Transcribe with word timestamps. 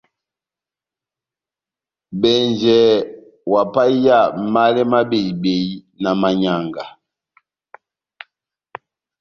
Bɛnjɛ 2.19 2.79
ohapahiya 3.51 4.17
málɛ 4.53 4.81
má 4.91 4.99
behi-behi 5.09 5.67
na 6.01 6.09
manyanga. 6.21 6.83